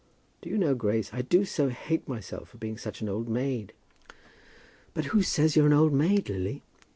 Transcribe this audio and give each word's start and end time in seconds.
Do 0.41 0.49
you 0.49 0.57
know, 0.57 0.73
Grace, 0.73 1.11
I 1.13 1.21
do 1.21 1.45
so 1.45 1.69
hate 1.69 2.07
myself 2.07 2.49
for 2.49 2.57
being 2.57 2.75
such 2.79 3.01
an 3.01 3.07
old 3.07 3.29
maid." 3.29 3.71
"But 4.95 5.05
who 5.13 5.21
says 5.21 5.55
you're 5.55 5.67
an 5.67 5.73
old 5.73 5.93
maid, 5.93 6.27
Lily?" 6.27 6.63